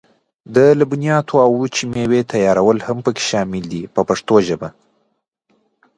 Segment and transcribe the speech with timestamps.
[0.55, 4.69] د لبنیاتو او وچې مېوې تیارول هم پکې شامل دي په پښتو ژبه.